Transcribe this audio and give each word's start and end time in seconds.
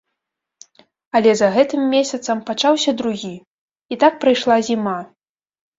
Але 1.19 1.31
за 1.41 1.49
гэтым 1.59 1.81
месяцам 1.93 2.37
пачаўся 2.49 2.91
другі, 3.03 3.33
і 3.95 4.01
так 4.07 4.13
прайшла 4.27 4.55
зіма. 4.73 4.99